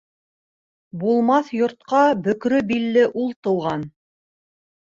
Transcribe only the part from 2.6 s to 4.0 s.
билле ул тыуған.